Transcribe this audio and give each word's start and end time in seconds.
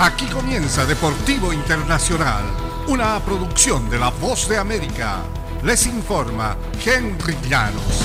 Aquí 0.00 0.26
comienza 0.26 0.86
Deportivo 0.86 1.52
Internacional, 1.52 2.44
una 2.86 3.18
producción 3.18 3.90
de 3.90 3.98
La 3.98 4.10
Voz 4.10 4.48
de 4.48 4.56
América. 4.56 5.24
Les 5.64 5.86
informa 5.86 6.56
Henry 6.84 7.36
Llanos. 7.48 8.04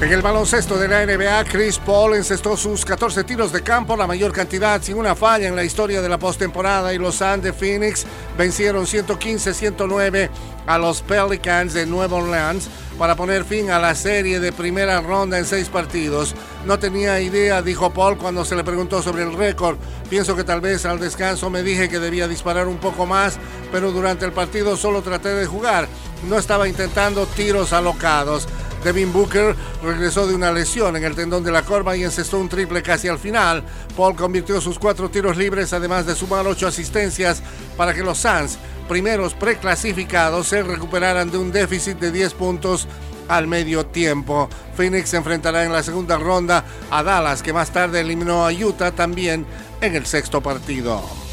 En 0.00 0.10
el 0.10 0.22
baloncesto 0.22 0.78
de 0.78 0.88
la 0.88 1.04
NBA, 1.04 1.44
Chris 1.44 1.78
Paul 1.78 2.14
encestó 2.14 2.56
sus 2.56 2.86
14 2.86 3.24
tiros 3.24 3.52
de 3.52 3.62
campo, 3.62 3.96
la 3.96 4.06
mayor 4.06 4.32
cantidad 4.32 4.80
sin 4.80 4.96
una 4.96 5.14
falla 5.14 5.48
en 5.48 5.56
la 5.56 5.64
historia 5.64 6.00
de 6.00 6.08
la 6.08 6.18
postemporada, 6.18 6.94
y 6.94 6.98
los 6.98 7.16
Suns 7.16 7.52
Phoenix 7.54 8.06
vencieron 8.38 8.86
115-109 8.86 10.30
a 10.66 10.78
los 10.78 11.02
Pelicans 11.02 11.74
de 11.74 11.84
Nueva 11.84 12.16
Orleans 12.16 12.70
para 12.98 13.14
poner 13.14 13.44
fin 13.44 13.70
a 13.70 13.78
la 13.78 13.94
serie 13.94 14.40
de 14.40 14.52
primera 14.52 15.00
ronda 15.00 15.36
en 15.36 15.44
seis 15.44 15.68
partidos. 15.68 16.34
No 16.68 16.78
tenía 16.78 17.18
idea, 17.18 17.62
dijo 17.62 17.94
Paul 17.94 18.18
cuando 18.18 18.44
se 18.44 18.54
le 18.54 18.62
preguntó 18.62 19.00
sobre 19.00 19.22
el 19.22 19.32
récord. 19.32 19.78
Pienso 20.10 20.36
que 20.36 20.44
tal 20.44 20.60
vez 20.60 20.84
al 20.84 21.00
descanso 21.00 21.48
me 21.48 21.62
dije 21.62 21.88
que 21.88 21.98
debía 21.98 22.28
disparar 22.28 22.68
un 22.68 22.76
poco 22.76 23.06
más, 23.06 23.38
pero 23.72 23.90
durante 23.90 24.26
el 24.26 24.32
partido 24.32 24.76
solo 24.76 25.00
traté 25.00 25.30
de 25.30 25.46
jugar. 25.46 25.88
No 26.28 26.36
estaba 26.36 26.68
intentando 26.68 27.24
tiros 27.24 27.72
alocados. 27.72 28.46
Devin 28.84 29.14
Booker 29.14 29.56
regresó 29.82 30.26
de 30.26 30.34
una 30.34 30.52
lesión 30.52 30.94
en 30.94 31.04
el 31.04 31.14
tendón 31.14 31.42
de 31.42 31.52
la 31.52 31.62
corva 31.62 31.96
y 31.96 32.04
encestó 32.04 32.38
un 32.38 32.50
triple 32.50 32.82
casi 32.82 33.08
al 33.08 33.18
final. 33.18 33.64
Paul 33.96 34.14
convirtió 34.14 34.60
sus 34.60 34.78
cuatro 34.78 35.08
tiros 35.08 35.38
libres, 35.38 35.72
además 35.72 36.04
de 36.04 36.14
sumar 36.14 36.46
ocho 36.46 36.66
asistencias 36.66 37.42
para 37.78 37.94
que 37.94 38.02
los 38.02 38.18
Suns 38.18 38.58
primeros 38.88 39.34
preclasificados 39.34 40.48
se 40.48 40.62
recuperaran 40.62 41.30
de 41.30 41.38
un 41.38 41.52
déficit 41.52 41.98
de 41.98 42.10
10 42.10 42.34
puntos 42.34 42.88
al 43.28 43.46
medio 43.46 43.86
tiempo. 43.86 44.48
Phoenix 44.74 45.10
se 45.10 45.18
enfrentará 45.18 45.64
en 45.64 45.72
la 45.72 45.82
segunda 45.82 46.16
ronda 46.16 46.64
a 46.90 47.02
Dallas, 47.02 47.42
que 47.42 47.52
más 47.52 47.70
tarde 47.70 48.00
eliminó 48.00 48.46
a 48.46 48.52
Utah 48.52 48.92
también 48.92 49.46
en 49.80 49.94
el 49.94 50.06
sexto 50.06 50.42
partido. 50.42 51.27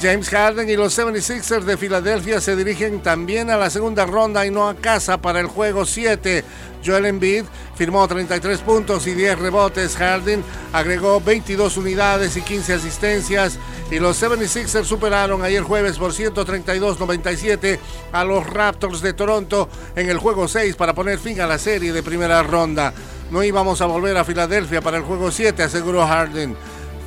James 0.00 0.28
Harden 0.28 0.70
y 0.70 0.76
los 0.76 0.96
76ers 0.96 1.64
de 1.64 1.76
Filadelfia 1.76 2.40
se 2.40 2.54
dirigen 2.54 3.00
también 3.02 3.50
a 3.50 3.56
la 3.56 3.68
segunda 3.68 4.06
ronda 4.06 4.46
y 4.46 4.50
no 4.50 4.68
a 4.68 4.76
casa 4.76 5.18
para 5.18 5.40
el 5.40 5.46
juego 5.46 5.84
7. 5.84 6.44
Joel 6.84 7.06
Embiid 7.06 7.44
firmó 7.74 8.06
33 8.06 8.60
puntos 8.60 9.06
y 9.06 9.14
10 9.14 9.38
rebotes. 9.38 9.96
Harden 9.96 10.44
agregó 10.72 11.20
22 11.20 11.76
unidades 11.76 12.36
y 12.36 12.42
15 12.42 12.74
asistencias. 12.74 13.58
Y 13.90 13.98
los 13.98 14.22
76ers 14.22 14.84
superaron 14.84 15.42
ayer 15.42 15.62
jueves 15.62 15.98
por 15.98 16.12
132-97 16.12 17.78
a 18.12 18.24
los 18.24 18.46
Raptors 18.46 19.02
de 19.02 19.12
Toronto 19.12 19.68
en 19.96 20.08
el 20.08 20.18
juego 20.18 20.48
6 20.48 20.76
para 20.76 20.94
poner 20.94 21.18
fin 21.18 21.40
a 21.40 21.46
la 21.46 21.58
serie 21.58 21.92
de 21.92 22.02
primera 22.02 22.42
ronda. 22.42 22.92
No 23.30 23.42
íbamos 23.42 23.80
a 23.80 23.86
volver 23.86 24.16
a 24.16 24.24
Filadelfia 24.24 24.80
para 24.80 24.98
el 24.98 25.02
juego 25.02 25.30
7, 25.30 25.62
aseguró 25.62 26.06
Harden. 26.06 26.56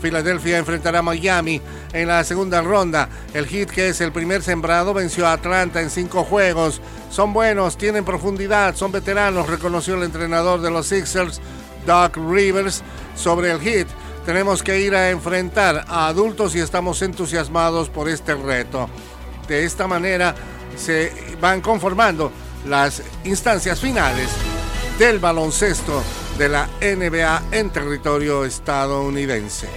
Filadelfia 0.06 0.60
enfrentará 0.60 1.00
a 1.00 1.02
Miami 1.02 1.60
en 1.92 2.08
la 2.08 2.24
segunda 2.24 2.62
ronda. 2.62 3.10
El 3.34 3.48
Heat, 3.48 3.72
que 3.72 3.90
es 3.90 4.02
el 4.02 4.12
primer 4.12 4.44
sembrado, 4.44 4.94
venció 4.94 5.26
a 5.26 5.34
Atlanta 5.34 5.82
en 5.82 5.90
cinco 5.90 6.24
juegos. 6.24 6.80
Son 7.10 7.34
buenos, 7.34 7.76
tienen 7.76 8.06
profundidad, 8.06 8.76
son 8.76 8.92
veteranos, 8.92 9.50
reconoció 9.50 9.96
el 9.96 10.04
entrenador 10.04 10.62
de 10.62 10.70
los 10.70 10.86
Sixers, 10.86 11.42
Doc 11.88 12.18
Rivers, 12.18 12.84
sobre 13.16 13.50
el 13.50 13.60
Heat. 13.60 13.88
Tenemos 14.28 14.62
que 14.62 14.80
ir 14.80 14.94
a 14.94 15.10
enfrentar 15.10 15.86
a 15.88 16.06
adultos 16.06 16.56
y 16.56 16.60
estamos 16.60 17.02
entusiasmados 17.02 17.90
por 17.90 18.08
este 18.08 18.36
reto. 18.36 18.88
De 19.48 19.66
esta 19.66 19.88
manera 19.88 20.36
se 20.78 21.12
van 21.42 21.62
conformando 21.62 22.32
las 22.68 23.02
instancias 23.24 23.80
finales 23.80 24.30
del 25.00 25.18
baloncesto 25.18 26.04
de 26.38 26.50
la 26.50 26.68
NBA 26.82 27.44
en 27.52 27.70
territorio 27.70 28.44
estadounidense. 28.46 29.70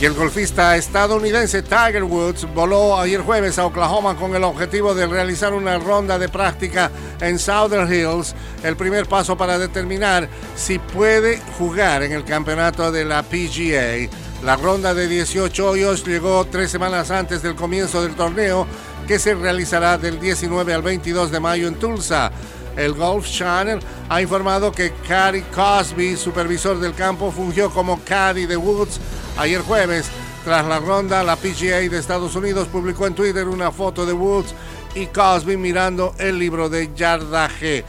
Y 0.00 0.04
el 0.04 0.14
golfista 0.14 0.76
estadounidense 0.76 1.60
Tiger 1.62 2.04
Woods 2.04 2.46
voló 2.54 3.00
ayer 3.00 3.20
jueves 3.20 3.58
a 3.58 3.66
Oklahoma 3.66 4.16
con 4.16 4.36
el 4.36 4.44
objetivo 4.44 4.94
de 4.94 5.08
realizar 5.08 5.52
una 5.52 5.76
ronda 5.78 6.20
de 6.20 6.28
práctica 6.28 6.90
en 7.20 7.36
Southern 7.36 7.92
Hills, 7.92 8.34
el 8.62 8.76
primer 8.76 9.06
paso 9.06 9.36
para 9.36 9.58
determinar 9.58 10.28
si 10.54 10.78
puede 10.78 11.40
jugar 11.58 12.04
en 12.04 12.12
el 12.12 12.24
campeonato 12.24 12.92
de 12.92 13.04
la 13.04 13.24
PGA. 13.24 14.08
La 14.44 14.54
ronda 14.54 14.94
de 14.94 15.08
18 15.08 15.68
hoyos 15.68 16.06
llegó 16.06 16.44
tres 16.44 16.70
semanas 16.70 17.10
antes 17.10 17.42
del 17.42 17.56
comienzo 17.56 18.00
del 18.00 18.14
torneo 18.14 18.68
que 19.08 19.18
se 19.18 19.34
realizará 19.34 19.98
del 19.98 20.20
19 20.20 20.74
al 20.74 20.82
22 20.82 21.32
de 21.32 21.40
mayo 21.40 21.66
en 21.66 21.74
Tulsa. 21.74 22.30
El 22.78 22.94
Golf 22.94 23.28
Channel 23.28 23.80
ha 24.08 24.22
informado 24.22 24.70
que 24.70 24.92
Cary 25.06 25.42
Cosby, 25.42 26.16
supervisor 26.16 26.78
del 26.78 26.94
campo, 26.94 27.32
fungió 27.32 27.70
como 27.70 28.00
caddy 28.04 28.46
de 28.46 28.56
Woods 28.56 29.00
ayer 29.36 29.60
jueves. 29.62 30.08
Tras 30.44 30.64
la 30.64 30.78
ronda, 30.78 31.24
la 31.24 31.34
PGA 31.34 31.80
de 31.90 31.98
Estados 31.98 32.36
Unidos 32.36 32.68
publicó 32.68 33.08
en 33.08 33.16
Twitter 33.16 33.48
una 33.48 33.72
foto 33.72 34.06
de 34.06 34.12
Woods 34.12 34.54
y 34.94 35.06
Cosby 35.06 35.56
mirando 35.56 36.14
el 36.18 36.38
libro 36.38 36.68
de 36.68 36.94
yardaje. 36.94 37.84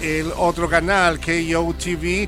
El 0.00 0.32
otro 0.38 0.66
canal, 0.66 1.20
KOTV, 1.20 2.26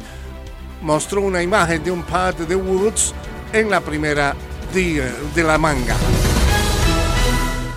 mostró 0.82 1.22
una 1.22 1.42
imagen 1.42 1.82
de 1.82 1.90
un 1.90 2.02
pad 2.02 2.34
de 2.34 2.54
Woods 2.54 3.14
en 3.54 3.70
la 3.70 3.80
primera 3.80 4.36
de 4.74 5.42
la 5.42 5.56
manga. 5.56 5.96